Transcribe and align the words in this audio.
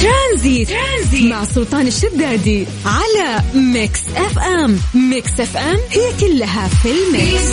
ترانزيت, 0.00 0.68
ترانزيت. 0.68 1.32
مع 1.32 1.44
سلطان 1.44 1.86
الشدادي 1.86 2.66
على 2.86 3.42
Mix 3.54 4.08
FM. 4.16 4.76
Mix 5.10 5.40
FM 5.40 5.76
هي 5.90 6.12
كلها 6.20 6.68
في 6.68 6.88
ال 6.88 7.00
mix. 7.00 7.50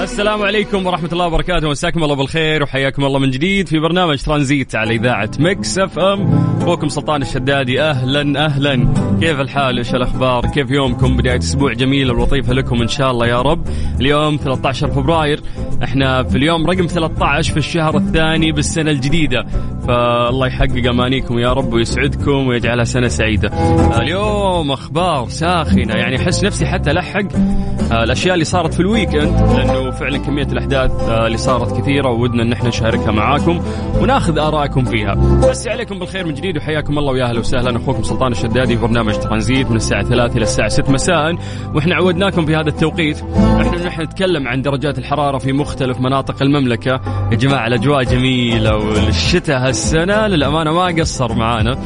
السلام 0.00 0.42
عليكم 0.42 0.86
ورحمة 0.86 1.08
الله 1.12 1.26
وبركاته. 1.26 1.68
مساكم 1.68 2.04
الله 2.04 2.14
بالخير 2.14 2.62
وحياكم 2.62 3.04
الله 3.04 3.18
من 3.18 3.30
جديد 3.30 3.68
في 3.68 3.78
برنامج 3.78 4.18
ترانزيت 4.22 4.74
على 4.74 4.94
إذاعة 4.94 5.30
Mix 5.38 5.78
FM. 5.78 6.42
أخوكم 6.60 6.88
سلطان 6.88 7.22
الشدادي 7.22 7.82
أهلا 7.82 8.46
أهلا. 8.46 8.94
كيف 9.20 9.40
الحال؟ 9.40 9.78
إيش 9.78 9.94
الأخبار؟ 9.94 10.46
كيف 10.46 10.70
يومكم؟ 10.70 11.16
بداية 11.16 11.38
أسبوع 11.38 11.72
جميلة 11.72 12.12
ولطيفة 12.14 12.52
لكم 12.52 12.82
إن 12.82 12.88
شاء 12.88 13.10
الله 13.10 13.26
يا 13.26 13.42
رب. 13.42 13.66
اليوم 14.00 14.36
13 14.36 14.90
فبراير. 14.90 15.40
إحنا 15.84 16.22
في 16.22 16.36
اليوم 16.36 16.66
رقم 16.66 16.86
13 16.86 17.52
في 17.52 17.58
الشهر 17.58 17.96
الثاني 17.96 18.52
بالسنة 18.52 18.90
الجديدة. 18.90 19.46
فالله 19.86 20.46
يحقق 20.46 20.88
أمانيكم 20.88 21.31
يا 21.38 21.52
رب 21.52 21.72
ويسعدكم 21.72 22.46
ويجعلها 22.46 22.84
سنة 22.84 23.08
سعيدة. 23.08 23.50
اليوم 24.00 24.70
أخبار 24.70 25.28
ساخنة. 25.28 25.94
يعني 25.94 26.16
أحس 26.16 26.44
نفسي 26.44 26.66
حتى 26.66 26.90
ألحق 26.90 27.24
الأشياء 27.92 28.34
اللي 28.34 28.44
صارت 28.44 28.74
في 28.74 28.80
الويكند 28.80 29.40
لأنه 29.56 29.90
فعلا 29.90 30.18
كمية 30.18 30.46
الأحداث 30.46 30.90
اللي 31.08 31.36
صارت 31.36 31.80
كثيرة 31.80 32.08
وودنا 32.08 32.42
أن 32.42 32.52
إحنا 32.52 32.68
نشاركها 32.68 33.10
معاكم 33.10 33.60
وناخذ 34.00 34.38
آرائكم 34.38 34.84
فيها. 34.84 35.14
بس 35.50 35.68
عليكم 35.68 35.98
بالخير 35.98 36.26
من 36.26 36.34
جديد 36.34 36.56
وحياكم 36.56 36.98
الله 36.98 37.12
ويا 37.12 37.24
أهلا 37.24 37.40
وسهلا. 37.40 37.76
أخوكم 37.76 38.02
سلطان 38.02 38.32
الشدادي 38.32 38.76
في 38.76 38.82
برنامج 38.82 39.14
ترانزيت 39.14 39.70
من 39.70 39.76
الساعة 39.76 40.02
3 40.02 40.36
إلى 40.36 40.42
الساعة 40.42 40.68
6 40.68 40.92
مساء. 40.92 41.36
وإحنا 41.74 41.94
عودناكم 41.94 42.46
في 42.46 42.56
هذا 42.56 42.68
التوقيت. 42.68 43.22
إحنا 43.60 43.86
نحن 43.86 44.02
نتكلم 44.02 44.48
عن 44.48 44.62
درجات 44.62 44.98
الحرارة 44.98 45.38
في 45.38 45.52
مختلف 45.52 46.00
مناطق 46.00 46.42
المملكة. 46.42 47.00
يا 47.32 47.36
جماعة 47.36 47.66
الأجواء 47.66 48.02
جميلة 48.02 48.76
والشتاء 48.76 49.68
هالسنة 49.68 50.26
للأمانة 50.26 50.72
ما 50.72 50.86
قصر 50.86 51.21
معانا. 51.28 51.78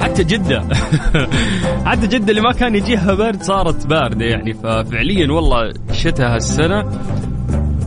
حتى 0.00 0.24
جدة. 0.24 0.62
حتى 1.88 2.06
جدة 2.06 2.30
اللي 2.30 2.40
ما 2.40 2.52
كان 2.52 2.74
يجيها 2.74 3.14
برد 3.14 3.42
صارت 3.42 3.86
باردة 3.86 4.24
يعني. 4.24 4.54
ففعليا 4.54 5.32
والله 5.32 5.72
الشتاء 5.90 6.34
هالسنة. 6.34 6.84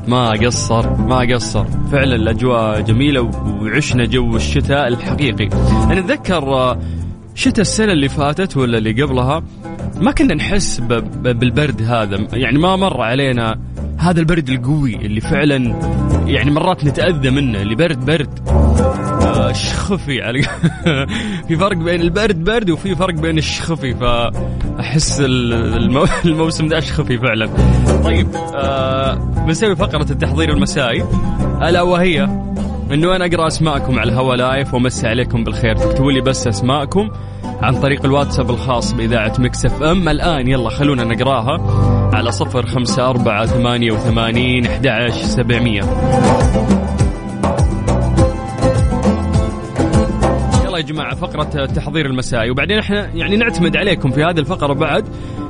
ما 0.08 0.30
قصر 0.30 0.98
ما 0.98 1.20
قصر. 1.20 1.66
فعلا 1.92 2.16
الأجواء 2.16 2.82
جميلة 2.82 3.22
وعشنا 3.62 4.06
جو 4.06 4.36
الشتاء 4.36 4.88
الحقيقي. 4.88 5.50
أنا 5.92 6.00
أتذكر 6.00 6.78
شتاء 7.36 7.62
السنة 7.62 7.92
اللي 7.92 8.10
فاتت 8.10 8.58
ولا 8.58 8.78
اللي 8.78 9.04
قبلها 9.04 9.44
ما 10.02 10.12
كنا 10.12 10.36
نحس 10.36 10.80
بالبرد 10.80 11.82
هذا. 11.82 12.28
يعني 12.34 12.58
ما 12.58 12.76
مر 12.76 13.02
علينا 13.02 13.60
هذا 13.98 14.20
البرد 14.20 14.50
القوي 14.50 14.96
اللي 14.96 15.22
فعلا 15.22 15.76
يعني 16.26 16.52
مرات 16.52 16.86
نتأذى 16.86 17.30
منه 17.30 17.62
اللي 17.62 17.76
برد 17.76 18.06
برد. 18.06 18.65
شخفي 19.56 20.22
على 20.22 20.42
في 21.48 21.56
فرق 21.56 21.78
بين 21.78 22.02
البرد 22.02 22.44
برد 22.44 22.70
وفي 22.70 22.96
فرق 22.96 23.14
بين 23.14 23.38
الشخفي 23.38 23.94
فأحس 23.94 25.22
المو... 25.22 26.06
الموسم 26.26 26.68
ده 26.68 26.80
شخفي 26.80 27.18
فعلا. 27.18 27.50
طيب 28.04 28.28
آه 28.56 29.14
بنسوي 29.48 29.76
فقرة 29.76 30.12
التحضير 30.12 30.50
المسائي 30.50 31.04
ألا 31.62 31.82
وهي 31.82 32.24
انه 32.94 33.16
أنا 33.16 33.26
أقرأ 33.26 33.48
أسماءكم 33.48 34.00
على 34.00 34.12
الهوا 34.12 34.36
live 34.36 34.74
وامسي 34.74 35.08
عليكم 35.08 35.44
بالخير؟ 35.44 35.76
تكتبوا 35.76 36.12
لي 36.12 36.22
بس 36.22 36.48
أسماءكم 36.48 37.10
عن 37.62 37.80
طريق 37.80 38.06
الواتساب 38.06 38.50
الخاص 38.50 38.92
بإذاعة 38.92 39.34
Mix 39.40 39.66
FM. 39.66 40.10
الآن 40.10 40.48
يلا 40.48 40.70
خلونا 40.70 41.04
نقراها 41.04 41.58
على 42.16 42.32
صفر 42.32 42.66
خمسة 42.66 43.10
أربعة 43.10 43.46
ثمانية 43.46 43.92
وثمانين 43.92 44.66
أحد 44.66 45.12
سبعمية. 45.12 45.82
يا 50.78 50.82
جماعة 50.82 51.16
فقرة 51.16 51.64
التحضير 51.64 52.06
المسائي. 52.06 52.50
وبعدين 52.50 52.78
إحنا 52.78 53.10
يعني 53.16 53.38
نعتمد 53.38 53.78
عليكم 53.78 54.12
في 54.12 54.24
هذه 54.24 54.40
الفقرة 54.40 54.74
بعد 54.74 55.06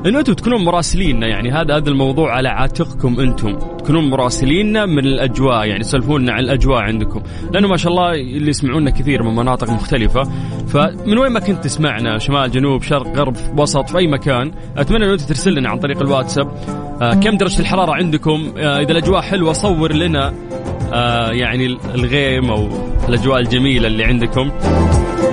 انه 0.05 0.19
أنتم 0.19 0.33
تكونون 0.33 0.63
مراسليننا 0.63 1.27
يعني 1.27 1.51
هذا 1.51 1.75
هذا 1.75 1.89
الموضوع 1.89 2.35
على 2.35 2.49
عاتقكم 2.49 3.19
أنتم. 3.19 3.55
تكونون 3.77 4.09
مراسليننا 4.09 4.85
من 4.85 5.05
الأجواء 5.05 5.65
يعني 5.67 5.83
تسولفونا 5.83 6.33
عن 6.33 6.39
الأجواء 6.39 6.81
عندكم. 6.81 7.21
لأنه 7.51 7.67
ما 7.67 7.77
شاء 7.77 7.91
الله 7.91 8.11
اللي 8.11 8.49
يسمعونا 8.49 8.91
كثير 8.91 9.23
من 9.23 9.35
مناطق 9.35 9.69
مختلفة. 9.69 10.23
فمن 10.67 11.17
وين 11.17 11.31
ما 11.31 11.39
كنت 11.39 11.63
تسمعنا 11.63 12.17
شمال 12.17 12.51
جنوب 12.51 12.81
شرق 12.81 13.07
غرب 13.07 13.35
وسط 13.57 13.89
في 13.89 13.97
أي 13.97 14.07
مكان 14.07 14.51
أتمنى 14.77 15.05
انه 15.05 15.13
أنت 15.13 15.21
ترسل 15.21 15.53
لنا 15.55 15.69
عن 15.69 15.79
طريق 15.79 16.01
الواتساب. 16.01 16.51
آه 17.01 17.13
كم 17.13 17.37
درجة 17.37 17.59
الحرارة 17.59 17.91
عندكم؟ 17.91 18.53
آه 18.57 18.79
إذا 18.79 18.91
الأجواء 18.91 19.21
حلوة 19.21 19.53
صور 19.53 19.93
لنا. 19.93 20.33
آه 20.95 21.31
يعني 21.31 21.77
الغيم 21.95 22.49
أو 22.49 22.69
الأجواء 23.09 23.39
الجميلة 23.39 23.87
اللي 23.87 24.03
عندكم. 24.03 24.51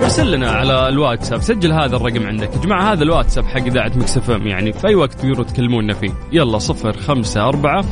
ارسل 0.03 0.33
لنا 0.33 0.51
على 0.51 0.89
الواتساب. 0.89 1.41
سجل 1.41 1.73
هذا 1.73 1.97
الرقم 1.97 2.27
عندك. 2.27 2.55
يا 2.55 2.61
جماعة 2.61 2.93
هذا 2.93 3.03
الواتساب 3.03 3.47
حق 3.47 3.61
إذاعة 3.61 3.93
مكس 3.97 4.21
يعني 4.29 4.73
في 4.73 4.89
أي 4.89 4.95
وقت 4.95 5.13
تقدروا 5.13 5.45
تكلمونا 5.45 5.95
فيه. 5.95 6.11
يلا 6.33 6.59
صفر 6.59 6.93
خمسة 6.93 7.49
أربعة 7.49 7.85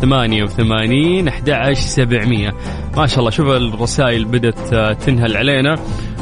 ثمانية 0.00 0.42
وثمانين 0.42 1.28
أحد 1.28 1.72
سبعمية. 1.72 2.54
ما 2.96 3.06
شاء 3.06 3.18
الله 3.18 3.30
شوف 3.30 3.46
الرسائل 3.46 4.24
بدأت 4.24 4.74
تنهل 5.02 5.36
علينا. 5.36 5.78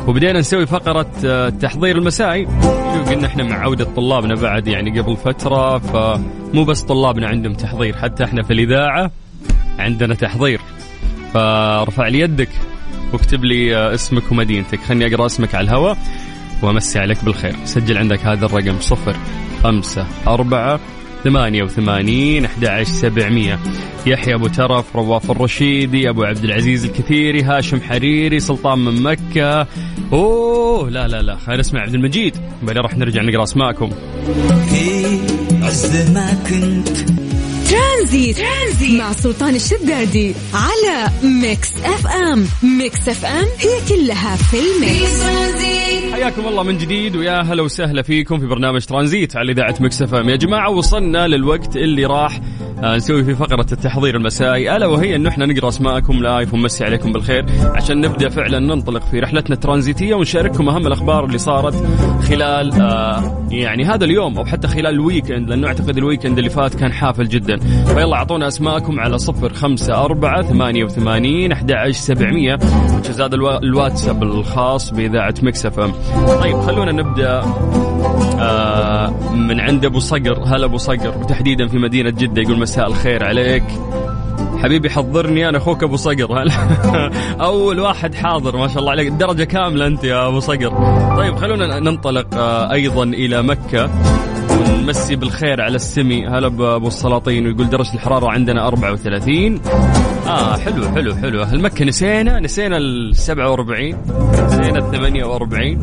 وبدينا 0.09 0.39
نسوي 0.39 0.66
فقرة 0.66 1.10
التحضير 1.25 1.97
المسائي. 1.97 2.47
شوف 2.94 3.10
قلنا 3.10 3.27
إحنا 3.27 3.43
مع 3.43 3.56
عودة 3.56 3.84
طلابنا 3.97 4.34
بعد 4.34 4.69
يعني 4.69 5.00
قبل 5.00 5.16
فترة 5.16 5.78
فمو 5.78 6.65
بس 6.65 6.83
طلابنا 6.83 7.28
عندهم 7.28 7.53
تحضير 7.53 7.97
حتى 7.97 8.25
إحنا 8.25 8.43
في 8.43 8.53
الإذاعة 8.53 9.10
عندنا 9.78 10.15
تحضير. 10.15 10.60
فارفع 11.35 12.09
لي 12.09 12.21
يدك 12.21 12.49
واكتب 13.13 13.45
لي 13.45 13.95
اسمك 13.95 14.33
ومدينتك. 14.33 14.81
خلني 14.81 15.07
أقرأ 15.07 15.27
اسمك 15.27 15.55
على 15.55 15.65
الهواء 15.65 15.99
وأمسي 16.63 16.99
عليك 16.99 17.25
بالخير. 17.25 17.57
سجل 17.65 17.99
عندك 17.99 18.27
هذا 18.27 18.47
الرقم 18.47 18.81
صفر 18.81 19.17
خمسة 19.63 20.07
أربعة 20.27 20.81
ثمانية 21.25 21.63
وثمانين 21.63 22.45
أحد 22.45 22.83
سبعمية. 22.83 23.59
يحيى 24.07 24.35
أبو 24.35 24.47
ترف 24.47 24.97
رواف 24.97 25.31
الرشيدي 25.31 26.09
أبو 26.09 26.25
عبد 26.25 26.45
العزيز 26.45 26.85
الكثيري 26.85 27.43
هاشم 27.43 27.81
حريري 27.81 28.41
سلطان 28.41 28.79
من 28.79 29.03
مكة. 29.03 29.67
أوه 30.13 30.91
لا 30.91 31.09
لا 31.09 31.23
لا 31.23 31.37
خلينا 31.37 31.61
نسمع 31.61 31.81
عبد 31.81 31.95
المجيد. 31.95 32.37
بعدين 32.63 32.83
راح 32.83 32.97
نرجع 32.97 33.23
نقرأ 33.23 33.43
أسماءكم. 33.43 33.91
في 34.71 35.21
عز 35.63 36.11
ما 36.11 36.33
كنت 36.49 37.09
ترانزيت. 38.10 38.37
ترانزيت 38.37 39.00
مع 39.00 39.12
سلطان 39.12 39.54
الشدادي 39.54 40.34
على 40.54 41.10
Mix 41.23 41.73
FM 41.84 42.45
Mix 42.78 43.09
FM 43.09 43.47
هي 43.59 43.88
كلها 43.88 44.37
في 44.37 44.56
ال 44.56 44.73
mix 44.73 45.23
حياكم 46.12 46.47
الله 46.48 46.62
من 46.62 46.78
جديد 46.78 47.16
ويا 47.16 47.41
هلا 47.43 47.62
وسهلا 47.62 48.03
فيكم 48.03 48.38
في 48.38 48.47
برنامج 48.47 48.84
ترانزيت 48.84 49.37
على 49.37 49.53
إذاعة 49.53 49.75
Mix 49.81 50.03
FM 50.03 50.28
يا 50.28 50.37
جماعة 50.37 50.71
وصلنا 50.71 51.28
للوقت 51.28 51.76
اللي 51.76 52.04
راح 52.04 52.41
نسوي 52.85 53.25
في 53.25 53.35
فقرة 53.35 53.67
التحضير 53.73 54.17
المسائي 54.17 54.77
ألا 54.77 54.87
وهي 54.87 55.17
أنه 55.17 55.29
إحنا 55.29 55.47
نقرأ 55.47 55.69
أسماءكم 55.69 56.23
live 56.23 56.55
ونمسي 56.55 56.85
عليكم 56.85 57.13
بالخير 57.13 57.45
عشان 57.65 58.01
نبدأ 58.01 58.29
فعلا 58.29 58.59
ننطلق 58.59 59.03
في 59.03 59.21
رحلتنا 59.21 59.55
الترانزيتية 59.55 60.15
ونشارككم 60.15 60.69
أهم 60.69 60.87
الأخبار 60.87 61.25
اللي 61.25 61.39
صارت 61.39 61.75
خلال 62.29 62.73
آه 62.81 63.47
يعني 63.51 63.85
هذا 63.85 64.05
اليوم 64.05 64.39
أو 64.39 64.45
حتى 64.45 64.69
خلال 64.69 64.87
ال 64.87 64.94
weekend 64.94 65.49
لأنه 65.49 65.67
أعتقد 65.67 65.97
ال 65.99 66.03
weekend 66.03 66.39
اللي 66.39 66.51
فات 66.51 66.75
كان 66.75 66.93
حافل 66.93 67.29
جدا. 67.29 67.57
فيلا 67.85 68.15
أعطونا 68.15 68.49
أسماءكم 68.49 69.01
على 69.01 69.19
صفر 69.19 69.53
خمسة 69.55 70.05
أربعة 70.05 70.43
ثمانية 70.43 70.85
وثمانين 70.85 71.53
أحد 71.53 71.73
سبعمية 71.91 72.59
زاد 73.11 73.35
الواتساب 73.35 74.23
الخاص 74.23 74.91
بإذاعة 74.91 75.35
Mix 75.43 75.65
FM 75.65 75.81
طيب 76.43 76.61
خلونا 76.61 76.93
نبدأ 76.93 77.43
آه 78.41 79.35
من 79.35 79.61
عند 79.61 79.85
أبو 79.85 79.99
صقر. 79.99 80.43
هلا 80.47 80.65
أبو 80.65 80.77
صقر 80.77 81.19
وتحديدا 81.19 81.67
في 81.67 81.79
مدينة 81.79 82.11
جدة 82.11 82.43
يقول 82.43 82.59
مساء 82.71 82.87
الخير 82.87 83.25
عليك. 83.25 83.65
حبيبي 84.63 84.91
حضرني 84.91 85.49
أنا 85.49 85.59
أخوك 85.59 85.83
أبو 85.83 85.97
صقر. 85.97 86.45
أول 87.41 87.81
واحد 87.81 88.15
حاضر 88.15 88.57
ما 88.57 88.69
شاء 88.69 88.79
الله 88.79 88.91
عليك. 88.91 89.09
درجه 89.09 89.45
كاملة 89.45 89.87
أنت 89.87 90.05
يا 90.05 90.28
أبو 90.28 90.41
صقر. 90.41 90.71
طيب 91.17 91.37
خلونا 91.37 91.81
ننطلق 91.81 92.34
آه، 92.34 92.72
أيضا 92.72 93.05
إلى 93.05 93.43
مكة. 93.43 93.91
ونمسي 94.51 95.17
بالخير 95.17 95.61
على 95.61 95.77
السمي. 95.77 96.27
هلا 96.27 96.49
بأبو 96.49 96.89
السلاطين 96.89 97.47
ويقول 97.47 97.69
درجة 97.69 97.95
الحرارة 97.95 98.31
عندنا 98.31 98.67
34 98.67 99.61
آه 100.30 100.56
حلو 100.56 100.88
حلو 100.88 101.15
حلو. 101.15 101.42
المكه 101.42 101.84
نسينا 101.84 102.41
نسينا 102.41 102.77
ال 102.77 103.16
47 103.16 103.94
نسينا 104.47 104.78
ال 104.78 104.91
48 104.91 105.82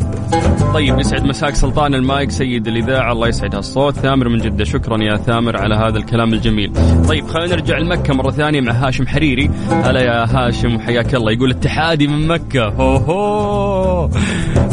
طيب 0.73 0.99
يسعد 0.99 1.23
مساك 1.25 1.55
سلطان 1.55 1.95
المايك 1.95 2.31
سيد 2.31 2.67
الإذاعة 2.67 3.11
الله 3.11 3.27
يسعد 3.27 3.55
هالصوت 3.55 3.93
ثامر 3.95 4.29
من 4.29 4.37
جدة 4.37 4.63
شكرا 4.63 5.03
يا 5.03 5.17
ثامر 5.17 5.57
على 5.57 5.75
هذا 5.75 5.97
الكلام 5.97 6.33
الجميل. 6.33 6.71
طيب 7.07 7.27
خلينا 7.27 7.55
نرجع 7.55 7.77
لمكة 7.77 8.13
مرة 8.13 8.31
ثانية 8.31 8.61
مع 8.61 8.71
هاشم 8.71 9.07
حريري. 9.07 9.49
هلا 9.69 9.99
يا 10.01 10.25
هاشم 10.25 10.75
وحياك 10.75 11.15
الله. 11.15 11.31
يقول 11.31 11.51
اتحادي 11.51 12.07
من 12.07 12.27
مكة. 12.27 12.65
هو 12.67 12.95
هو. 12.97 14.09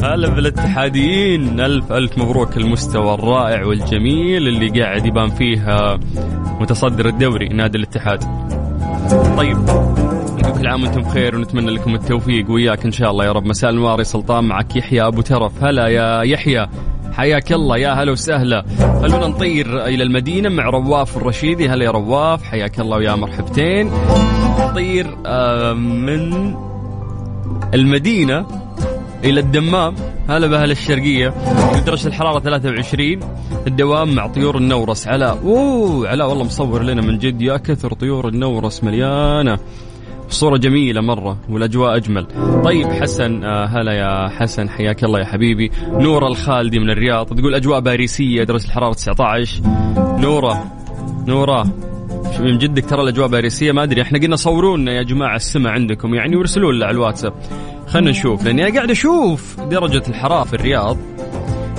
هلا 0.02 0.28
بالاتحاديين. 0.28 1.60
ألف 1.60 1.92
ألف 1.92 2.18
مبروك 2.18 2.56
المستوى 2.56 3.14
الرائع 3.14 3.64
والجميل 3.66 4.48
اللي 4.48 4.80
قاعد 4.80 5.06
يبان 5.06 5.30
فيه 5.30 5.64
متصدر 6.60 7.08
الدوري 7.08 7.48
نادي 7.48 7.78
الاتحاد. 7.78 8.24
طيب 9.36 9.58
يقول 10.38 10.58
كل 10.58 10.66
عام 10.66 10.82
وأنتم 10.82 11.00
بخير 11.00 11.36
ونتمنى 11.36 11.70
لكم 11.70 11.94
التوفيق 11.94 12.50
وياك 12.50 12.84
إن 12.84 12.92
شاء 12.92 13.10
الله. 13.10 13.24
يا 13.24 13.32
رب 13.32 13.46
مساء 13.46 13.70
النوار 13.70 13.98
يا 13.98 14.04
سلطان 14.04 14.44
معك 14.44 14.76
يحيى 14.76 15.06
أبو 15.06 15.20
ترف. 15.20 15.64
هلا 15.64 15.88
يا 15.88 16.22
يحيى. 16.22 16.66
حياك 17.12 17.52
الله 17.52 17.76
يا 17.76 17.90
هلا 17.90 18.12
وسهلا. 18.12 18.64
خلونا 18.78 19.26
نطير 19.26 19.84
إلى 19.84 20.02
المدينة 20.02 20.48
مع 20.48 20.64
رواف 20.64 21.16
الرشيدي 21.16 21.68
هلا 21.68 21.84
يا 21.84 21.90
رواف 21.90 22.44
حياك 22.44 22.80
الله 22.80 22.96
ويا 22.96 23.14
مرحبتين. 23.14 23.90
نطير 24.60 25.16
آه، 25.26 25.72
من 25.72 26.54
المدينة 27.74 28.46
إلى 29.24 29.40
الدمام 29.40 29.94
هلا 30.28 30.46
بأهل 30.46 30.70
الشرقية. 30.70 31.34
درجة 31.86 32.08
الحرارة 32.08 32.40
23 32.40 33.20
الدوام 33.66 34.14
مع 34.14 34.26
طيور 34.26 34.58
النورس. 34.58 35.08
علاء 35.08 35.38
أوه 35.44 36.08
علاء 36.08 36.28
والله 36.28 36.44
مصور 36.44 36.82
لنا 36.82 37.02
من 37.02 37.18
جد 37.18 37.42
يا 37.42 37.56
كثر 37.56 37.92
طيور 37.92 38.28
النورس 38.28 38.84
مليانة. 38.84 39.58
الصورة 40.28 40.56
جميلة 40.56 41.00
مرة 41.00 41.36
والأجواء 41.50 41.96
أجمل. 41.96 42.26
طيب 42.64 42.86
حسن 42.86 43.44
آه 43.44 43.66
هلا 43.66 43.92
يا 43.92 44.28
حسن 44.28 44.68
حياك 44.68 45.04
الله 45.04 45.20
يا 45.20 45.24
حبيبي. 45.24 45.70
نورة 45.88 46.26
الخالدي 46.26 46.78
من 46.78 46.90
الرياض 46.90 47.26
تقول 47.26 47.54
أجواء 47.54 47.80
باريسية 47.80 48.44
درجة 48.44 48.64
الحرارة 48.64 48.92
19 48.92 49.62
نورة 49.96 50.64
نورة 51.26 51.66
من 52.40 52.58
جدك 52.58 52.84
ترى 52.84 53.02
الأجواء 53.02 53.28
باريسية؟ 53.28 53.72
ما 53.72 53.82
أدري 53.82 54.02
إحنا 54.02 54.18
قلنا 54.18 54.36
صورونا 54.36 54.92
يا 54.92 55.02
جماعة 55.02 55.36
السماء 55.36 55.72
عندكم 55.72 56.14
يعني 56.14 56.36
وارسلوا 56.36 56.72
لنا 56.72 56.86
على 56.86 56.94
الواتساب. 56.94 57.32
خلنا 57.86 58.10
نشوف. 58.10 58.44
لأني 58.44 58.70
قاعد 58.70 58.90
أشوف 58.90 59.60
درجة 59.60 60.02
الحرارة 60.08 60.44
في 60.44 60.54
الرياض. 60.54 60.96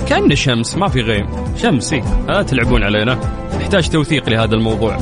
كأن 0.08 0.34
شمس 0.34 0.76
ما 0.76 0.88
في 0.88 1.00
غيم. 1.00 1.26
شمسي. 1.56 2.02
لا 2.28 2.42
تلعبون 2.42 2.82
علينا. 2.82 3.18
نحتاج 3.60 3.88
توثيق 3.88 4.28
لهذا 4.28 4.54
الموضوع. 4.54 4.96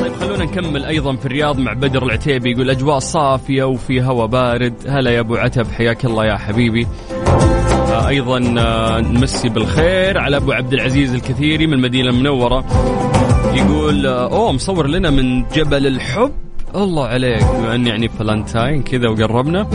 طيب 0.00 0.12
خلونا 0.20 0.44
نكمل 0.44 0.84
أيضا 0.84 1.16
في 1.16 1.26
الرياض 1.26 1.58
مع 1.58 1.72
بدر 1.72 2.02
العتيبي. 2.02 2.50
يقول 2.50 2.70
أجواء 2.70 2.98
صافية 2.98 3.64
وفي 3.64 4.02
هواء 4.02 4.26
بارد. 4.26 4.74
هلا 4.88 5.10
يا 5.10 5.20
أبو 5.20 5.36
عتب 5.36 5.66
حياك 5.72 6.04
الله 6.04 6.24
يا 6.24 6.36
حبيبي. 6.36 6.86
آه، 7.92 8.08
أيضا 8.08 8.54
آه، 8.58 9.00
نمسي 9.00 9.48
بالخير 9.48 10.18
على 10.18 10.36
أبو 10.36 10.52
عبد 10.52 10.72
العزيز 10.72 11.14
الكثيري 11.14 11.66
من 11.66 11.72
المدينة 11.72 12.10
المنورة. 12.10 12.64
يقول 13.54 14.06
آه، 14.06 14.32
أوه 14.32 14.52
مصور 14.52 14.86
لنا 14.86 15.10
من 15.10 15.48
جبل 15.48 15.86
الحب. 15.86 16.45
الله 16.84 17.06
عليك. 17.06 17.44
بما 17.44 17.74
ان 17.74 17.86
يعني 17.86 18.08
فلانتاين 18.08 18.82
كذا 18.82 19.08
وقربنا. 19.08 19.66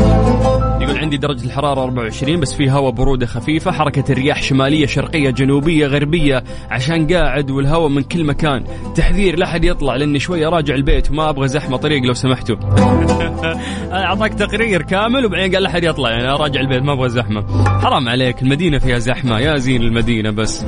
يقول 0.81 0.97
عندي 0.97 1.17
درجة 1.17 1.45
الحرارة 1.45 1.83
24 1.83 2.39
بس 2.39 2.53
في 2.53 2.71
هواء 2.71 2.91
برودة 2.91 3.25
خفيفة 3.25 3.71
حركة 3.71 4.11
الرياح 4.11 4.43
شمالية 4.43 4.85
شرقية 4.85 5.29
جنوبية 5.29 5.87
غربية 5.87 6.43
عشان 6.71 7.07
قاعد 7.13 7.51
والهواء 7.51 7.89
من 7.89 8.03
كل 8.03 8.23
مكان. 8.23 8.63
تحذير 8.95 9.39
لا 9.39 9.45
حد 9.45 9.63
يطلع 9.65 9.95
لأني 9.95 10.19
شوية 10.19 10.47
راجع 10.47 10.75
البيت 10.75 11.11
وما 11.11 11.29
أبغى 11.29 11.47
زحمة 11.47 11.77
طريق 11.77 12.03
لو 12.03 12.13
سمحتوا. 12.13 12.55
أعطاك 13.91 14.33
تقرير 14.33 14.81
كامل 14.81 15.25
وبعدين 15.25 15.53
قال 15.53 15.63
لا 15.63 15.69
حد 15.69 15.83
يطلع 15.83 16.09
يعني 16.09 16.27
راجع 16.27 16.61
البيت 16.61 16.83
ما 16.83 16.93
أبغى 16.93 17.09
زحمة. 17.09 17.63
حرام 17.79 18.09
عليك 18.09 18.41
المدينة 18.41 18.79
فيها 18.79 18.99
زحمة 18.99 19.39
يا 19.39 19.57
زين 19.57 19.81
المدينة 19.81 20.29
بس. 20.29 20.65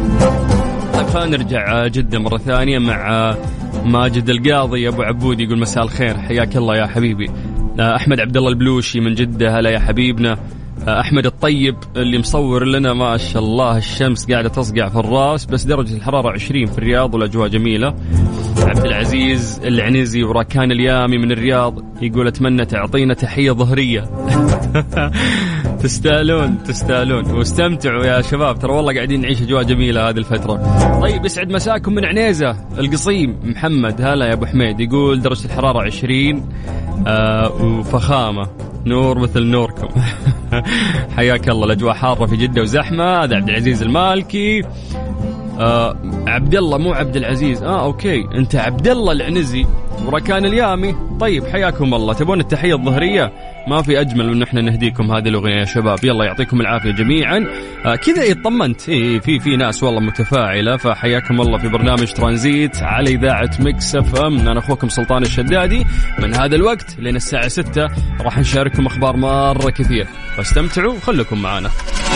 طيب 0.94 1.08
خلينا 1.08 1.38
نرجع 1.38 1.88
جدة 1.88 2.20
مرة 2.20 2.38
ثانية 2.38 2.80
مع 2.80 3.36
ماجد 3.86 4.30
القاضي 4.30 4.88
أبو 4.88 5.02
عبود 5.02 5.40
يقول 5.40 5.60
مساء 5.60 5.84
الخير 5.84 6.18
حياك 6.18 6.58
الله 6.58 6.78
يا 6.78 6.86
حبيبي. 6.86 7.30
آه، 7.80 7.96
أحمد 7.96 8.20
عبد 8.20 8.38
الله 8.38 8.50
البلوشي 8.50 9.00
من 9.00 9.14
جدة 9.14 9.60
هلا 9.60 9.70
يا 9.70 9.80
حبيبنا. 9.80 10.38
آه، 10.88 11.00
أحمد 11.00 11.26
الطيب 11.26 11.76
اللي 11.96 12.20
مصور 12.20 12.66
لنا 12.66 12.94
ما 12.94 13.18
شاء 13.18 13.44
الله 13.44 13.78
الشمس 13.78 14.32
قاعدة 14.32 14.50
تصقع 14.50 14.90
في 14.90 14.96
الراس 14.96 15.46
بس 15.46 15.64
درجة 15.64 15.96
الحرارة 15.96 16.32
20 16.32 16.66
في 16.66 16.78
الرياض 16.78 17.14
والأجواء 17.14 17.48
جميلة. 17.48 17.96
عبد 18.58 18.86
العزيز 18.86 19.62
العنزي 19.64 20.24
وراكان 20.24 20.72
اليامي 20.72 21.18
من 21.18 21.32
الرياض 21.32 22.04
يقول 22.04 22.28
أتمنى 22.28 22.66
تعطينا 22.66 23.14
تحية 23.14 23.52
ظهرية. 23.52 24.10
تستاهلون 25.84 26.64
تستاهلون. 26.64 27.32
واستمتعوا 27.32 28.06
يا 28.06 28.22
شباب. 28.22 28.60
ترى 28.60 28.72
والله 28.72 28.94
قاعدين 28.94 29.22
نعيش 29.22 29.42
أجواء 29.42 29.64
جميلة 29.64 30.10
هذه 30.10 30.18
الفترة. 30.18 30.56
طيب 31.02 31.26
يسعد 31.26 31.50
مساكم 31.50 31.94
من 31.94 32.06
عنيزة 32.06 32.56
القصيم. 32.80 33.40
محمد 33.44 34.02
هلا 34.02 34.26
يا 34.26 34.34
أبو 34.34 34.46
حميد. 34.46 34.80
يقول 34.80 35.22
درجة 35.22 35.46
الحرارة 35.46 35.82
20 35.82 36.50
آه 37.08 37.52
وفخامة. 37.62 38.48
نور 38.86 39.20
مثل 39.20 39.44
نوركم. 39.44 39.88
حياك 41.18 41.50
الله. 41.50 41.66
الأجواء 41.66 41.94
حارة 41.94 42.26
في 42.26 42.38
جدة 42.38 42.62
وزحمة. 42.62 43.24
هذا 43.24 43.36
عبد 43.36 43.50
العزيز 43.50 43.82
المالكي. 43.82 44.62
آه 45.60 45.96
عبد 46.28 46.56
الله 46.56 46.78
مو 46.78 46.94
عبد 46.94 47.16
العزيز. 47.16 47.64
آه 47.64 47.84
أوكي. 47.86 48.22
أنت 48.36 48.56
عبد 48.56 48.88
الله 48.88 49.12
العنزي 49.12 49.66
وركان 50.06 50.46
اليامي. 50.46 50.96
طيب 51.20 51.46
حياكم 51.46 51.94
الله. 51.94 52.14
تبون 52.14 52.40
التحية 52.40 52.74
الظهرية؟ 52.76 53.53
ما 53.68 53.81
في 53.81 54.01
أجمل 54.01 54.27
من 54.36 54.44
إحنا 54.44 54.62
نهديكم 54.62 55.12
هذه 55.12 55.27
الأغنية 55.27 55.60
يا 55.60 55.65
شباب. 55.65 56.00
يلا 56.04 56.25
يعطيكم 56.25 56.62
العافية 56.62 56.92
جميعا. 56.92 57.45
آه 57.86 57.95
كذا 57.95 58.31
اطمنت 58.31 58.89
إيه 58.89 59.19
في 59.19 59.39
في 59.39 59.56
ناس 59.56 59.83
والله 59.83 60.00
متفاعلة 60.00 60.77
فحياكم 60.77 61.42
الله 61.42 61.57
في 61.57 61.68
برنامج 61.68 62.13
ترانزيت 62.13 62.77
على 62.77 63.10
إذاعة 63.10 63.50
Mix 63.60 63.96
FM. 63.96 64.48
أنا 64.48 64.60
أخوكم 64.60 64.89
سلطان 64.89 65.24
الشدادي. 65.24 65.86
من 66.19 66.33
هذا 66.36 66.56
الوقت 66.56 66.95
لين 67.00 67.15
الساعة 67.15 67.48
6 67.48 67.89
راح 68.21 68.38
نشارككم 68.38 68.86
أخبار 68.86 69.18
مرة 69.18 69.69
كثير 69.69 70.07
فاستمتعوا 70.38 70.94
وخليكم 70.94 71.42
معنا. 71.42 71.69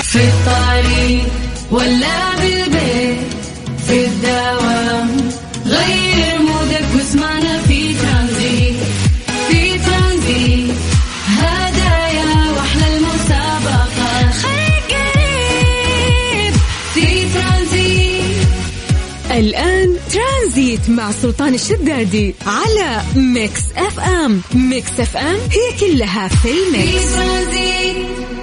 في 0.03 0.19
الطريق 0.27 1.23
ولا 1.71 2.35
بالبيت 2.41 3.33
في 3.87 4.05
الدوام 4.05 5.09
غير 5.65 6.39
mood 6.39 6.84
ك 6.84 6.95
واسمعنا 6.95 7.46
مع 21.07 21.13
سلطان 21.13 21.53
الشدادي 21.53 22.35
على 22.47 23.01
Mix 23.15 23.71
FM. 23.77 24.41
Mix 24.55 24.99
FM 24.99 25.35
هي 25.35 25.79
كلها 25.79 26.27
في 26.27 26.49
ال 26.49 26.63
mix. 26.63 27.17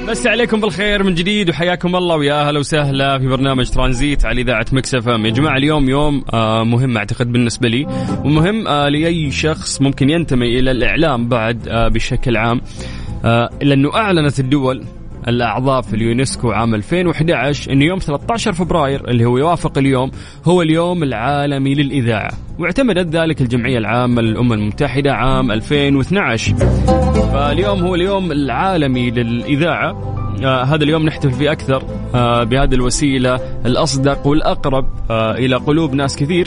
مسي 0.09 0.29
عليكم 0.29 0.61
بالخير 0.61 1.03
من 1.03 1.15
جديد 1.15 1.51
وحياكم 1.51 1.97
الله 1.97 2.17
ويا 2.17 2.49
أهلا 2.49 2.59
وسهلا 2.59 3.19
في 3.19 3.27
برنامج 3.27 3.71
ترانزيت 3.71 4.25
على 4.25 4.41
إذاعة 4.41 4.67
Mix 4.73 4.95
FM. 4.95 5.27
يا 5.27 5.31
جماعة 5.31 5.57
اليوم 5.57 5.89
يوم 5.89 6.25
آه 6.33 6.65
مهم 6.65 6.97
أعتقد 6.97 7.33
بالنسبة 7.33 7.69
لي 7.69 7.87
ومهم 8.25 8.69
آه 8.69 8.89
لأي 8.89 9.31
شخص 9.31 9.81
ممكن 9.81 10.11
ينتمي 10.11 10.59
إلى 10.59 10.71
الإعلام 10.71 11.29
بعد 11.29 11.69
آه 11.69 11.89
بشكل 11.89 12.37
عام. 12.37 12.61
لأنه 13.63 13.95
أعلنت 13.95 14.41
الدول 14.41 14.85
الأعضاء 15.29 15.81
في 15.83 15.95
اليونسكو 15.97 16.51
عام 16.53 16.75
2011 16.75 17.73
إن 17.73 17.83
يوم 17.83 17.99
13 17.99 18.53
فبراير 18.53 19.09
اللي 19.11 19.25
هو 19.25 19.39
يوافق 19.39 19.79
اليوم 19.79 20.11
هو 20.45 20.63
اليوم 20.63 21.03
العالمي 21.03 21.75
للإذاعة. 21.75 22.33
واعتمدت 22.59 23.17
ذلك 23.17 23.41
الجمعية 23.41 23.79
العامة 23.79 24.23
للأمم 24.23 24.53
المتحدة 24.53 25.13
عام 25.15 25.51
2012 25.51 26.55
فاليوم 27.33 27.81
هو 27.81 27.95
اليوم 27.95 28.33
العالمي 28.33 29.11
للإذاعة. 29.11 30.15
آه 30.45 30.63
هذا 30.63 30.85
اليوم 30.85 31.03
نحتفل 31.07 31.33
فيه 31.33 31.53
أكثر 31.53 31.83
آه 32.15 32.45
بهذه 32.45 32.75
الوسيلة 32.75 33.35
الأصدق 33.67 34.27
والأقرب 34.27 34.89
آه 35.11 35.33
إلى 35.33 35.57
قلوب 35.57 35.95
ناس 35.95 36.17
كثير. 36.17 36.47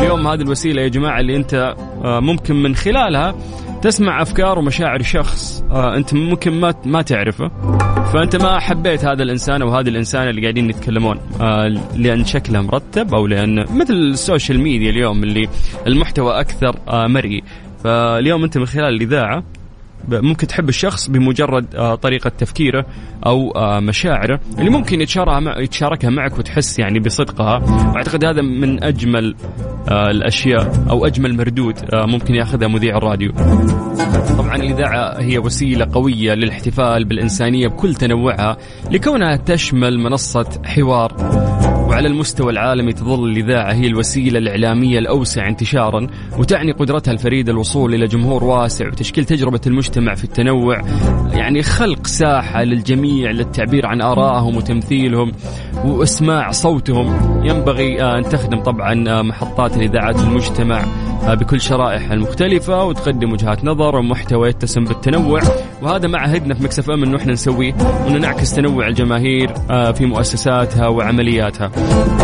اليوم 0.00 0.26
هذه 0.26 0.40
الوسيلة 0.40 0.82
يا 0.82 0.88
جماعة 0.88 1.20
اللي 1.20 1.36
أنت 1.36 1.74
آه 2.04 2.20
ممكن 2.20 2.62
من 2.62 2.74
خلالها 2.74 3.34
تسمع 3.82 4.22
أفكار 4.22 4.58
ومشاعر 4.58 5.02
شخص 5.02 5.64
آه 5.70 5.96
أنت 5.96 6.14
ممكن 6.14 6.52
ما 6.52 6.74
ما 6.84 7.02
تعرفه. 7.02 7.48
فأنت 8.12 8.36
ما 8.36 8.58
حبيت 8.58 9.04
هذا 9.04 9.22
الإنسان 9.22 9.62
أو 9.62 9.68
هذه 9.68 9.88
الإنسانة 9.88 10.30
اللي 10.30 10.42
قاعدين 10.42 10.70
يتكلمون 10.70 11.20
آه 11.40 11.68
لأن 11.96 12.24
شكله 12.24 12.60
مرتب 12.60 13.14
أو 13.14 13.26
لأن 13.26 13.58
مثل 13.78 13.94
ال 13.94 14.03
social 14.03 14.60
media 14.60 14.90
اليوم 14.90 15.22
اللي 15.22 15.48
المحتوى 15.86 16.40
أكثر 16.40 16.76
آه 16.88 17.06
مرئي. 17.06 17.42
فاليوم 17.84 18.44
أنت 18.44 18.58
من 18.58 18.66
خلال 18.66 18.94
الإذاعة 18.94 19.44
ممكن 20.08 20.46
تحب 20.46 20.68
الشخص 20.68 21.10
بمجرد 21.10 21.74
آه، 21.74 21.94
طريقة 21.94 22.30
تفكيره 22.38 22.86
أو 23.26 23.50
آه، 23.50 23.80
مشاعره 23.80 24.40
اللي 24.58 24.70
ممكن 24.70 25.00
يتشاركها 25.00 25.40
مع 25.40 25.58
يتشاركها 25.58 26.10
معك 26.10 26.38
وتحس 26.38 26.78
يعني 26.78 27.00
بصدقها. 27.00 27.58
وأعتقد 27.92 28.24
هذا 28.24 28.42
من 28.42 28.84
أجمل 28.84 29.34
آه، 29.90 30.10
الأشياء 30.10 30.86
أو 30.90 31.06
أجمل 31.06 31.36
مردود 31.36 31.74
ممكن 31.92 32.34
يأخذها 32.34 32.68
مذيع 32.68 32.96
الراديو. 32.96 33.32
طبعا 34.38 34.56
الإذاعة 34.56 35.20
هي 35.20 35.38
وسيلة 35.38 35.88
قوية 35.92 36.34
للاحتفال 36.34 37.04
بالإنسانية 37.04 37.68
بكل 37.68 37.94
تنوعها 37.94 38.56
لكونها 38.90 39.36
تشمل 39.36 39.98
منصة 39.98 40.62
حوار. 40.64 41.79
وعلى 41.90 42.08
المستوى 42.08 42.52
العالمي 42.52 42.92
تظل 42.92 43.28
الإذاعة 43.28 43.72
هي 43.72 43.86
الوسيلة 43.86 44.38
الإعلامية 44.38 44.98
الأوسع 44.98 45.48
انتشارا 45.48 46.06
وتعني 46.38 46.72
قدرتها 46.72 47.12
الفريدة 47.12 47.52
الوصول 47.52 47.94
إلى 47.94 48.06
جمهور 48.06 48.44
واسع 48.44 48.86
وتشكيل 48.86 49.24
تجربة 49.24 49.60
المجتمع 49.66 50.14
في 50.14 50.24
التنوع 50.24 50.80
يعني 51.32 51.62
خلق 51.62 52.06
ساحة 52.06 52.62
للجميع 52.62 53.30
للتعبير 53.30 53.86
عن 53.86 54.00
آرائهم 54.00 54.56
وتمثيلهم 54.56 55.32
وإسماع 55.84 56.50
صوتهم. 56.50 57.40
ينبغي 57.44 58.02
أن 58.02 58.22
تخدم 58.22 58.60
طبعا 58.60 59.22
محطات 59.22 59.76
الإذاعات 59.76 60.20
المجتمع. 60.20 60.84
بكل 61.28 61.60
شرائح 61.60 62.10
المختلفة 62.10 62.84
وتقدم 62.84 63.32
وجهات 63.32 63.64
نظر 63.64 63.96
ومحتوى 63.96 64.48
يتسم 64.48 64.84
بالتنوع. 64.84 65.40
وهذا 65.82 66.08
ما 66.08 66.18
عهدنا 66.18 66.54
في 66.54 66.64
مكسف 66.64 66.90
أم 66.90 67.02
أنه 67.02 67.16
إحنا 67.16 67.32
نسويه 67.32 67.74
وأنه 68.04 68.18
نعكس 68.18 68.54
تنوع 68.54 68.88
الجماهير 68.88 69.50
آه، 69.70 69.92
في 69.92 70.06
مؤسساتها 70.06 70.88
وعملياتها. 70.88 71.70